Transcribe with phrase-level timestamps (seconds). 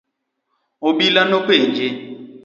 [0.87, 1.87] Obila nopenje.